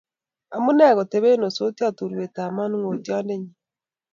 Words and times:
Amune 0.55 0.87
kotebe 0.97 1.29
osotiot 1.47 1.97
urwetab 2.03 2.49
manongotionyi? 2.55 3.49